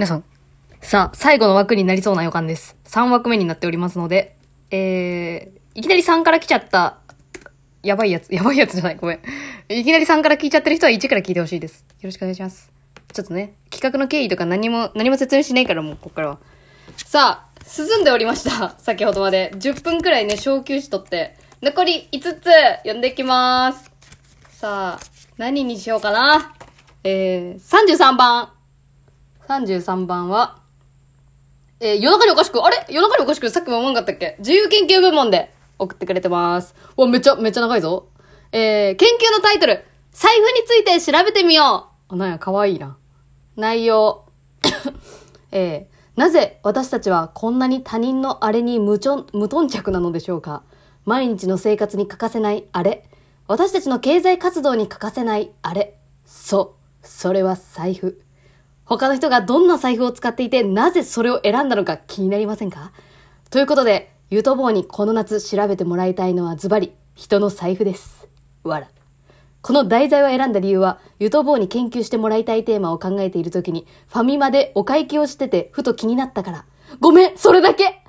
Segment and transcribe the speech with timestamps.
[0.00, 0.24] 皆さん。
[0.80, 2.74] さあ、最後の枠になりそうな予感です。
[2.86, 4.34] 3枠目になっておりますので、
[4.70, 7.00] えー、いきなり3から来ちゃった、
[7.82, 9.20] やばいやつ、 やばいやつじゃない、ごめん。
[9.68, 11.84] いきなり3から聞いちゃってる人は1から聞いてほしいです。
[12.00, 12.72] よろしくお願いします。
[13.12, 16.38] ちょっとね、企画の経緯とか何も、何も説明しないからもう、ここからは。
[16.96, 18.76] さあ、進んでおりました。
[18.78, 19.52] 先ほどまで。
[19.56, 21.36] 10分くらいね、小休止取って。
[21.60, 22.48] 残り5つ、
[22.84, 23.90] 読んでいきます。
[24.50, 25.00] さあ、
[25.36, 26.54] 何にしようかな。
[27.04, 28.59] えー、33番。
[29.50, 30.60] 33番は、
[31.80, 32.86] えー夜中におかしく、あれ？
[32.88, 34.36] 夜中におかしくさっきも思わんかったっけ？
[34.38, 36.74] 自由研究部門で送ってくれてます。
[36.96, 38.06] わ、めちゃ、めちゃ長いぞ。
[38.52, 42.14] えー、研究のタイトル、財布について調べてみよう。
[42.14, 42.96] あ、なんや、かわいいな。
[43.56, 44.24] 内容、
[45.50, 50.62] えー、なぜ私たちはこんなに他人のあれに無ちょ無頓着なのでしょうか？
[51.06, 53.04] 毎日の生活に欠かせないあれ。
[53.48, 55.98] 私たちの経済活動に欠かせないあれ。
[56.24, 57.06] そう。
[57.06, 58.22] それは財布。
[58.90, 62.90] 他の人がどんな財布を使っていて、なぜそれを選んだのか気になりませんか？
[63.48, 68.26] ということで、ゆとぼうにこの夏調べてもらいたいのはズバリ、人の財布です。
[68.64, 68.88] わら。
[69.62, 76.64] この題材を選んだ理由は、ゆとぼうに研究してもらいたいテーマを考えている時に、ファミマでお会計をしてて、ふと気になったから。
[76.98, 78.02] ごめんそれだけ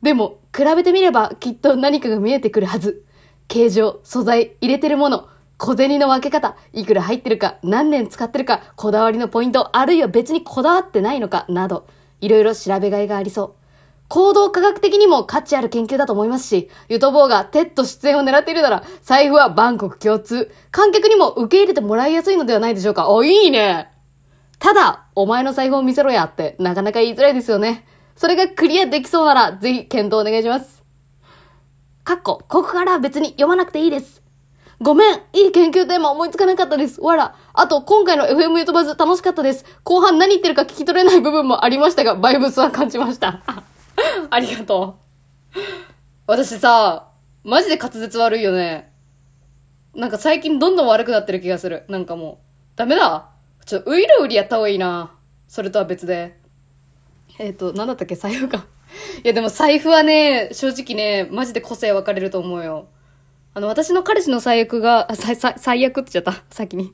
[0.00, 3.04] でも、比べてみればきっと何かが見えてくるはず。
[3.48, 11.86] 形状、素材、入れてるもの、小銭の分け方、いくら入ってるか、何年使ってるか、こだわりのポイント、あるいは別にこだわってないのか、など、
[12.20, 13.64] いろいろ調べがいがありそう。
[14.08, 20.52] 行動科学的にも価値ある研究だと思いますし、ゆとぼうがテッド出演を狙っているなら、財布は万国共通。
[20.70, 23.08] 観客にも受け入れてもらいやすいのではないでしょうか。
[23.08, 23.90] お、いいね
[24.58, 27.86] ただ、お前の財布を見せろやって、なかなか言いづらいですよね。
[28.16, 30.82] それがクリアできそうなら、ぜひ検討お願いします。
[32.04, 34.23] かっこ、ここからは別に読まなくていいです。
[34.80, 37.00] ごめん、いい研究テーマ思いつかなかったです。
[37.00, 37.36] わら。
[37.52, 39.64] あと、今回の FM ゆとばず楽しかったです。
[39.84, 43.42] 後半何言ってるか聞き取れない部分もありましたが、バイブスは感じました。
[44.30, 44.96] ありがと
[45.54, 45.60] う。
[46.26, 47.08] 私さ、
[47.44, 48.92] マジで滑舌悪いよね。
[49.94, 51.84] なんか最近どんどん悪くなってる気がする。
[51.88, 52.36] なんかもう、
[52.76, 53.30] ダメだ。
[53.64, 55.12] ちょ、ウイルウリやった方がいいな。
[55.46, 56.36] それとは別で。
[57.38, 58.66] えっ、と、なんだったっけ財布か。
[59.22, 62.88] いやでも財布はね、正直ね、マジで個性分かれると思うよ。
[63.56, 66.42] あの、私の彼氏の最悪が、最、最、悪って言っちゃった。
[66.50, 66.92] 先に。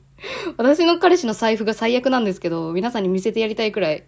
[0.58, 4.04] 私の彼氏の財布が最悪なんですけど、皆さんに見せてやりたいくらい。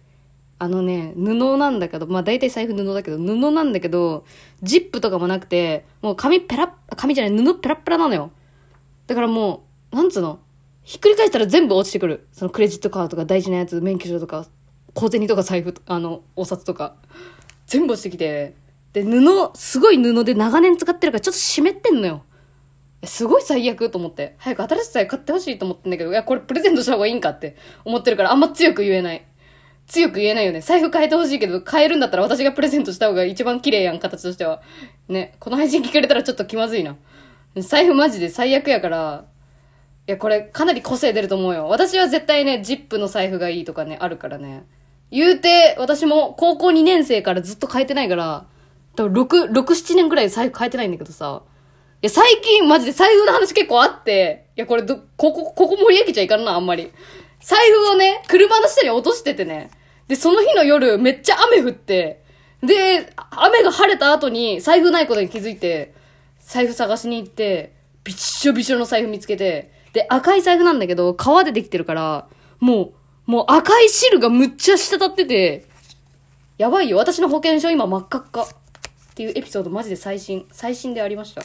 [0.59, 4.23] あのね、布なんだけど、まあ大体財布布だけど、布なんだけど、
[4.61, 8.29] ジップとかもなくて、もう紙ペラッ、紙じゃない、布ペラッペラなのよ。
[9.07, 10.39] だからもう、なんつうの？
[10.83, 12.27] ひっくり返したら全部落ちてくる。
[12.31, 14.45] そのクレジットカードとか大事なやつ、免許証とか、
[14.93, 16.95] 小銭とか財布、あの、お札とか。
[17.65, 18.53] 全部落ちてきて。
[18.93, 22.23] で、布、すごい布で長年使ってるからちょっと湿ってんのよ。
[23.05, 24.35] すごい最悪と思って。
[24.37, 27.55] 早く新しい財布買ってほしいと思ってんだけど、いや、これプレゼントした方がいいんかって
[27.85, 29.25] 思ってるから、あんま強く言えない。
[29.87, 30.61] 強く言えないよね。
[30.61, 34.61] 財布変えてほしいけど、変えるんだったら私がプレゼントした方が一番綺麗やん、形としては。
[35.09, 35.35] ね。
[35.39, 36.95] この配信聞かれたらちょっと気まずいな。
[37.57, 39.25] 財布マジで最悪やから、
[40.07, 41.67] いや、これかなり個性出ると思うよ。
[41.67, 44.63] 私は絶対ね、ジップの財布がいいとかね、あるからね。
[45.11, 48.45] 言うて、私も高校2年生からずっと変えてないから、
[48.95, 51.43] 多分6、6、7年くらい財布変えてないんだけどさ。
[52.03, 56.91] いや、最近マジで財布の話結構あって、いや、これど、ここ、ここ盛り上げちゃいかんな、あんまり。
[57.39, 59.71] 財布をね、車の下に落としててね。
[60.09, 62.21] で、その日の夜、めっちゃ雨降って、
[62.61, 65.93] で、雨が晴れた後に財布ないことに気づいて、
[66.41, 67.71] 財布探しに行って、
[68.03, 72.27] びっしょびしょの財布見つけて、で、赤い財布なんだけど、革でできてるから、
[72.59, 72.91] も
[73.27, 75.67] う、もう赤い汁がむっちゃ滴ってて、
[76.57, 78.41] やばいよ、私の保険証今真っ赤っか。
[78.41, 81.43] っていうエピソードマジで最新、最新でありました。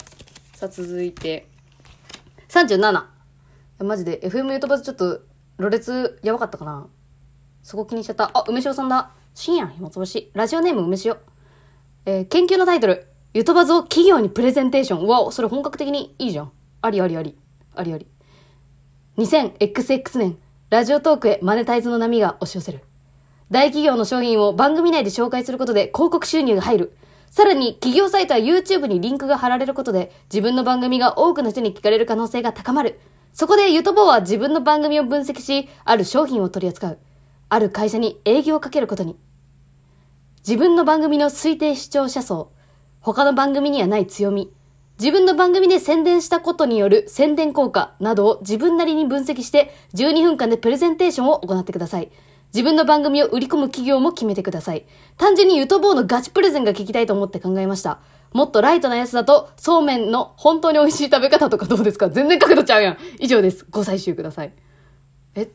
[0.58, 1.46] さあ、続いて。
[2.48, 3.04] 37。
[3.84, 5.20] マジで、FM ゆとばずちょっと、
[5.56, 6.88] ろれつやばかったかな
[7.62, 8.32] そこ気にしちゃった。
[8.34, 9.12] あ、梅塩さんだ。
[9.34, 10.32] 深夜暇つぶし。
[10.34, 11.16] ラジオネーム梅塩。
[12.06, 13.06] えー研究のタイトル。
[13.34, 15.04] ゆとばずを企業にプレゼンテーション。
[15.04, 16.50] うわ、それ本格的にいいじゃん。
[16.82, 17.38] ありありあり。
[17.76, 18.08] ありあり。
[19.18, 20.38] 2000XX 年、
[20.70, 22.82] ラジオトークへマネタイズの波が押し寄せる。
[23.52, 26.96] 大企業の商品を番組内で紹介することで広告収入が入る。
[27.30, 32.98] さらに、企業サイトや YouTube にリンクが貼られることで、自分の番組が多くの人に聞かれる可能性が高まる。
[33.32, 36.98] そこで、ゆとぼうは自分の番組を分析し、ある商品を取り扱う。
[37.48, 39.16] ある会社に営業をかけることに。
[40.46, 42.52] 自分の番組の推定視聴者層、
[43.00, 44.52] 他の番組にはない強み、
[44.98, 52.10] 自分の番組で宣伝したことによる宣伝効果などを自分なりに分析して12分間でプレゼンテーションを行ってください。
[52.54, 54.86] 自分の番組を売り込む企業も決めてください。
[55.16, 57.98] 単純にゆとぼうのガチプレゼンが聞きたいと思って考えました。
[58.32, 62.10] もっとライトなやつだと、そうめんの本当に美味しい食べ方とかどうですか？
[62.10, 62.98] 全然角度ちゃうやん。
[63.18, 63.66] 以上です。
[63.70, 64.52] ご採集ください。
[65.34, 65.48] え、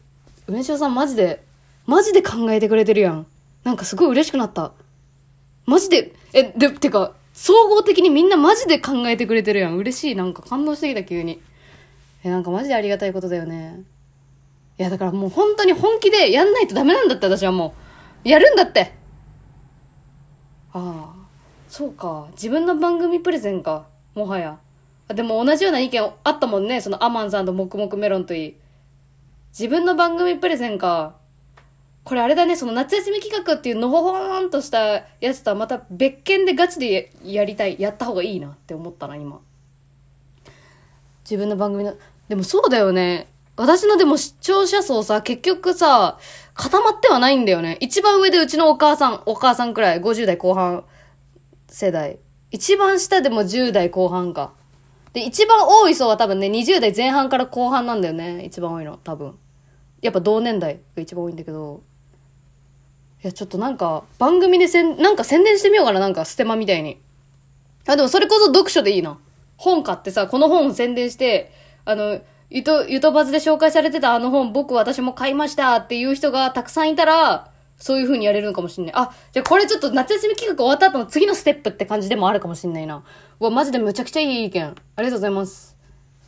[0.47, 1.43] 梅塩さんマジで、
[1.85, 3.27] マジで考えてくれてるやん。
[3.63, 4.73] なんかすごい嬉しくなった。
[5.65, 9.77] マジで、え、で、てか、総合的にみんなマジで考えてくれてるやん。
[9.77, 10.15] 嬉しい。
[10.15, 11.41] なんか感動してきた、急に。
[12.23, 13.81] え、なんかマジでありがたいことだよね。
[14.83, 17.73] いや、だからもう本当に本気でやんないとダメなんだって、私はも
[18.25, 18.27] う。
[18.27, 18.91] やるんだって。
[20.73, 21.13] ああ、
[21.69, 22.27] そうか。
[22.31, 23.85] 自分の番組プレゼンか。
[24.13, 24.59] もはや。
[25.07, 26.81] あでも同じような意見あったもんね。
[26.81, 28.55] そのアマンさんともくもくメロンといい。
[29.57, 31.15] 自分の番組プレゼンか。
[32.03, 39.39] これあれだね、その夏休み企画っていうのほほーんとしたやつとはまた別件でガチでやりたい、やった方がいいなって思ったな、今。
[41.23, 41.95] 自分の番組の、
[42.27, 43.27] でもそうだよね。
[43.55, 46.17] 私のでも視聴者層さ、結局さ、
[46.55, 47.77] 固まってはないんだよね。
[47.81, 50.83] 一番上でうちのお母さん、お母さんくらい、50代後半
[51.67, 52.17] 世代。
[52.51, 54.53] 一番下でも10代後半か。
[55.13, 58.43] で、一番多い層は多分ね、20代前半から後半なんだよね。
[58.45, 59.37] 一番多いの、多分。
[60.01, 61.83] やっぱ同年代が一番多いんだけど。
[63.23, 66.99] いや、ちょっとなんか、番組でせん、なんか宣伝してみようかな、なんか、ステマみたいに。
[67.87, 69.19] あ、でもそれこそ読書でいいな。
[69.57, 71.51] 本買ってさ、この本宣伝して、
[71.85, 78.93] あの、ゆと、ゆとばずで紹介されてたあの本、僕私も買いましたっていう人がたくさんいたら、そういう風にやれるのかもしんない。
[78.95, 83.03] あ、じゃあこれちょっと夏休み企画終わった後の次のステップって感じでもあるかもしんないな。
[83.39, 84.63] うわ、マジでむちゃくちゃいい意見。
[84.63, 85.75] ありがとうございます。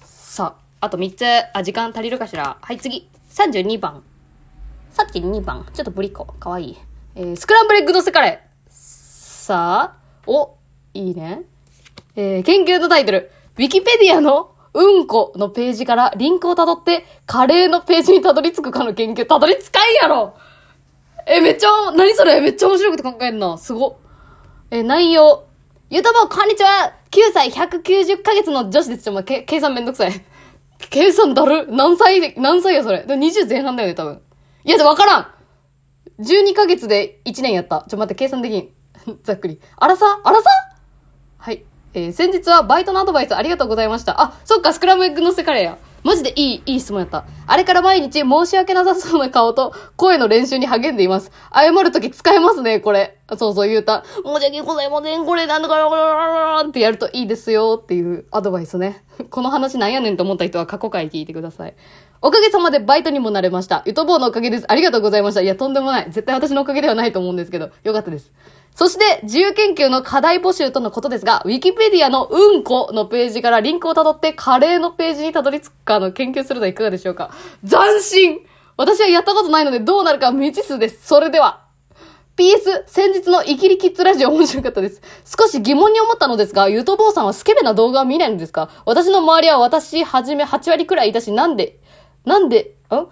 [0.01, 1.23] さあ、あと3つ、
[1.53, 2.57] あ、時間足りるかしら？
[2.61, 3.07] はい、次。
[3.29, 4.03] 32番。
[4.93, 5.65] 32番。
[5.73, 6.25] ちょっとブリコ。
[6.25, 6.77] かわいい。
[7.15, 8.69] えー、スクランブルエッグのせカレー。
[8.69, 9.97] さあ、
[10.27, 10.55] お、
[10.93, 11.43] いいね。
[12.15, 13.31] えー、研究のタイトル。
[13.57, 19.25] ウィキペディアのうんこのページからリンクを辿って、カレーのページにたどり着くかの研究。
[19.25, 20.35] たどり着かんやろ
[21.25, 22.41] え、めっちゃ、何それ？
[22.41, 23.57] めっちゃ面白くて考えんな。
[23.57, 23.97] すご。
[24.69, 25.45] え、内容。
[25.89, 29.03] ゆとぼ、こんにちは !9 歳190ヶ月の女子です。
[29.03, 30.11] ちょ、まけ、計算めんどくさい。
[30.89, 31.67] 計算だる？
[31.71, 32.19] 何歳？
[32.19, 33.03] で、何歳やそれ？
[33.05, 34.21] でも20前半だよね、多分。
[34.65, 35.27] いや、わからん
[36.19, 37.85] !12 ヶ月で1年やった。
[37.87, 38.69] ちょ、待って、計算できん。
[39.23, 39.61] ざっくり。
[39.77, 40.19] あらさ？
[40.21, 40.49] あらさ？
[41.37, 41.63] はい。
[41.95, 44.21] えー、先日はバイトのアドバイスありがとうございました。
[44.21, 45.77] あ、そっか、スクラムエッグのせカレーや。
[46.03, 47.25] マジでいい、いい質問やった。
[47.47, 51.31] あれから毎日申し訳なさそうな顔と声の練習に励んでいます。
[51.51, 53.17] 謝るとき使えますね、これ。
[53.37, 54.03] そうそう言うた。
[54.23, 59.03] 申し訳ございません、これなんだから、ってやるといいですよっていうアドバイスね。
[59.31, 61.73] この話なんやねんと思った人は過去回聞いてください。
[62.21, 63.81] おかげさまでバイトにもなれました。
[63.85, 64.65] ゆとぼうのおかげです。
[64.67, 65.41] ありがとうございました。
[65.41, 66.05] いや、とんでもない。
[66.05, 68.31] 絶対私のおかげではないと思うんですけど、よかったです。
[68.75, 77.31] そして、自由研究の課題募集とのことですが、ウィキペディアのうんこのページからリンクを辿ってカレーのページにたどり着くかの研究するのはいかがでしょうか？
[77.67, 78.45] 斬新
[78.75, 81.07] 私はやったことないのでどうなるか未知数です。
[81.07, 81.63] それでは。
[82.35, 85.01] PS、先日のイキリキッズラジオ面白かったです。
[85.25, 88.69] 少し疑問に思ったのですが、ゆとぼうさんはスケベな動画を見ないのですか？
[88.85, 91.79] 私の周りは私はじめ8割くらいいたし、なんで、
[92.25, 93.07] なんで、ん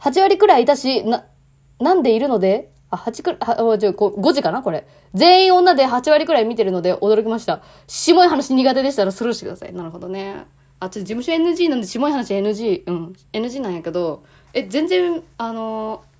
[0.00, 1.26] ?8 割くらいいたし、な、
[1.80, 2.72] なんでいるので？
[2.90, 4.62] あ、8くらい、あ、じゃ5時かな？
[4.62, 4.86] これ。
[5.14, 7.62] 全員女で8割くらい見てるので驚きました。
[7.86, 9.72] 下い話苦手でしたらスルーしてください。
[9.72, 10.46] なるほどね。
[10.78, 12.82] あ、ちょっと事務所 NG なんで下い話 NG。
[12.86, 13.16] うん。
[13.32, 16.16] NG なんやけど、え、全然、あのー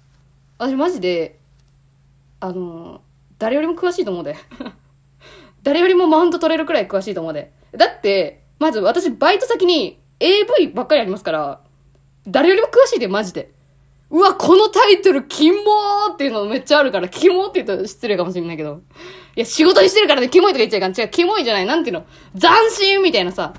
[0.59, 1.39] 私マジで、
[2.41, 3.01] あのー
[3.39, 4.35] 誰よりも詳しいと思うで。
[5.63, 7.53] 誰よりもマウント取れるくらい詳しいと思うで。
[7.73, 11.61] だって、まず私バイト先に AV ばっかりありますから、
[12.27, 13.51] 誰よりも詳しいで、マジで。
[14.09, 18.83] うわ、このタイトル、キモーっていうのめっちゃあるから、キモーって言うと失礼かもしれないけど。
[19.35, 20.93] いや、仕事にしてるからね、キモいとか言っちゃいかん。
[20.99, 22.05] 違う、キモいじゃない、なんていうの。
[22.39, 23.53] 斬新みたいなさ。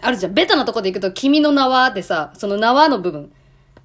[0.00, 0.34] あるじゃん。
[0.34, 3.32] ベタなとこで行くと、君の名はってさ、その縄の部分。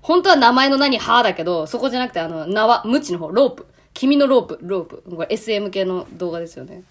[0.01, 3.65] 本当は名前の何、はだけど、そこじゃなくて、あの、縄、無知の方、ロープ。
[3.93, 5.03] 君のロープ、ロープ。
[5.09, 6.83] これ SM 系の動画ですよね。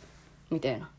[0.50, 0.90] みたいな。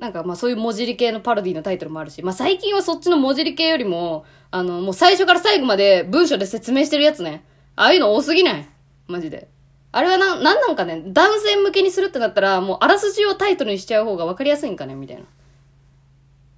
[0.00, 7.44] なんかまあそういう文字り系のパロディのタイトルもあるし、まあ最近はそっちの文字り系よりも、あの、もう最初から最後まで文章で説明してるやつね。
[7.76, 8.68] ああいうの多すぎない？
[9.06, 9.48] マジで。
[9.92, 14.94] あれはな、なんなんかね、男性向けにするってなったら、もうあらすじをタイトルにしちゃう方が分かりやすいんかね？
[14.94, 15.24] みたいな。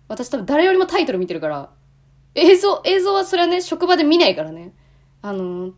[0.06, 1.70] 私多分誰よりもタイトル見てるから、
[2.34, 4.72] 映像、映像はそれはね、職場で見ないからね。
[5.20, 5.72] あの、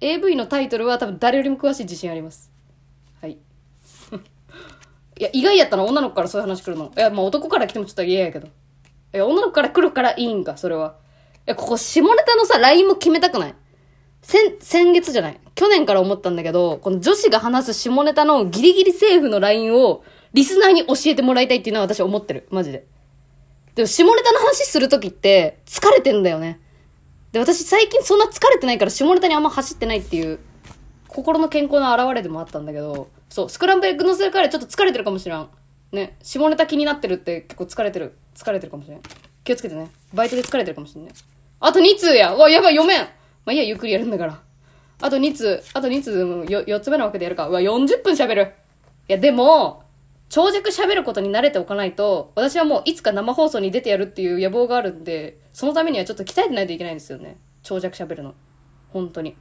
[0.00, 2.49] AV のタイトルは多分誰よりも詳しい自信あります。
[5.20, 5.24] い。
[5.24, 6.90] や、意外やったの女の子からそういう話来るの。
[6.96, 8.46] いや、まあ男から来てもちょっと嫌やけど。
[8.46, 8.50] い
[9.12, 10.96] や、女の子から来るからいいんか、それは。
[11.46, 13.54] いや、ここ下ネタのさ、LINE も決めたくない
[14.22, 15.40] 先、先月じゃない。
[15.54, 22.46] 去年から思ったんだけど、この女子が話す下ネタのギリギリセーフの LINE を、リスナーに教えてもらいたいっていうのは私思ってる。
[22.50, 22.86] マジで。
[23.74, 26.60] でも下ネタの話するときって、疲れてんだよね。
[27.32, 30.38] で、私最近そんな疲れてないから下ネタにあんま走ってないっていう、
[31.08, 35.48] 心の健康の表れでもあったんだけど、そう、スクランブルエッグのせるカレーちょっと疲れてるかもしれん。
[35.92, 38.14] ね、下ネタ気になってるって結構疲れてる。
[38.34, 39.00] 疲れてるかもしれん。
[39.44, 39.88] 気をつけてね。
[40.12, 41.12] バイトで疲れてるかもしれんね。
[41.60, 43.06] あと2通やうわ、やばい、読めんま
[43.46, 44.40] あいいや、ゆっくりやるんだから。
[45.02, 47.48] あと2通、あと2通、よ4つ目の枠でやるか。
[47.48, 48.52] うわ、40分喋る。
[49.08, 49.84] いや、でも、
[50.28, 57.38] 長尺喋ることに慣れておかないと、私はもういつか生放送に出てやるっていう野望があるんで、そのためにはちょっと鍛えてないといけないんですよね。
[57.62, 58.34] 長尺喋るの。
[58.92, 59.36] 本当に。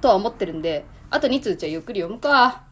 [0.00, 2.64] とは思ってるんで、あと2通じゃゆっくり読むか。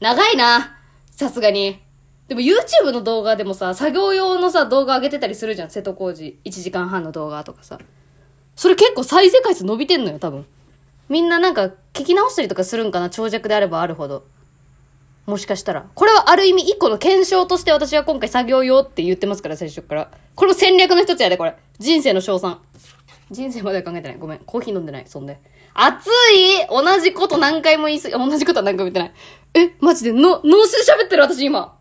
[0.00, 0.76] 長いな
[1.10, 1.80] さすがに。
[2.28, 5.70] でも YouTube の動画でもさ、作業用のさ、動画上げてたりするじゃん。
[5.70, 6.38] 瀬戸康史。
[6.44, 7.78] 1時間半の動画とかさ。
[8.56, 10.44] それ結構再生回数伸びてんのよ、多分。
[11.08, 14.24] みんななんか聞き直したりとかするんかな長尺であればあるほど。
[15.24, 15.86] もしかしたら。
[15.94, 20.10] これはある意味一個の検証として私は今回作業用って言ってますから、最初から。
[20.34, 21.56] これも戦略の一つやで、これ。
[21.78, 22.60] 人生の賞賛。
[23.30, 24.18] 人生までは考えてない。
[24.18, 24.38] ごめん。
[24.40, 25.04] コーヒー飲んでない。
[25.06, 25.40] そんで。
[25.74, 29.12] 熱い同じこと何回も言いすぎ、同じことは何回も言ってない。
[29.56, 31.78] え、マジで、の、脳死で喋ってる私今。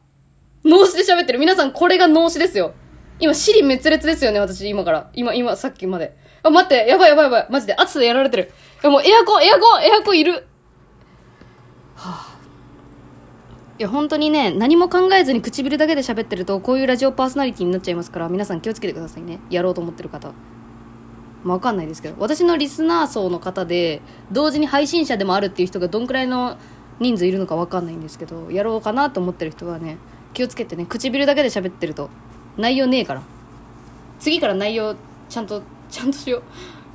[0.63, 1.39] 脳死で喋ってる。
[1.39, 2.73] 皆さんこれが脳死ですよ。
[3.19, 5.09] 今、尻滅裂ですよね、私今から。
[5.13, 6.15] 今、今、さっきまで。
[6.41, 7.47] あ、待って、やばいやばいやばい。
[7.49, 8.51] マジで、暑さでやられてる。
[8.83, 10.47] もうエアコン、エアコン、エアコンいる。
[11.95, 12.37] はあ、
[13.77, 19.39] いや、本当にね、何も考えずに唇だけで喋ってると、こういうラジオパーソナリティになっちゃいますから、皆さん気をつけてくださいね。
[19.49, 20.29] やろうと思ってる方。
[21.43, 24.01] まあ、わかんないですけど、私のリスナー層の方で、
[24.31, 26.57] 同時に配信者でもあるっていう人がどんくらいの
[26.99, 29.97] 人数いるのかわかんないんですけど、やろうかなと思ってる人はね、
[30.33, 32.09] 気をつけてね、唇だけで喋ってると、
[32.57, 33.21] 内容ねえから。
[34.19, 34.95] 次から内容、
[35.29, 36.41] ちゃんと、ちゃんとしよう。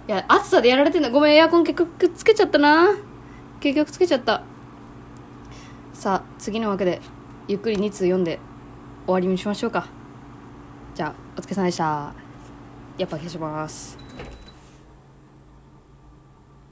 [0.09, 1.11] いや、暑さでやられてんだ。
[1.11, 2.97] ごめん、エアコン結局つけちゃったな。
[3.61, 4.42] 結局つけちゃった。
[5.92, 7.00] さあ、次のわけで、
[7.47, 8.38] ゆっくり2通読んで
[9.04, 9.87] 終わりにしましょうか。
[10.95, 12.14] じゃあ、お疲れ様でした。
[12.97, 14.00] やっぱ消します。